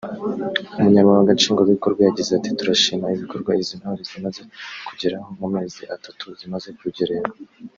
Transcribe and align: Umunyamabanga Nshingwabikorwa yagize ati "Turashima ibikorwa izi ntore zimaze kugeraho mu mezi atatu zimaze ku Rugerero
Umunyamabanga 0.79 1.35
Nshingwabikorwa 1.37 2.01
yagize 2.03 2.31
ati 2.33 2.49
"Turashima 2.59 3.05
ibikorwa 3.15 3.51
izi 3.61 3.73
ntore 3.79 4.01
zimaze 4.09 4.41
kugeraho 4.87 5.29
mu 5.39 5.47
mezi 5.55 5.81
atatu 5.95 6.25
zimaze 6.39 6.67
ku 6.75 6.81
Rugerero 6.87 7.29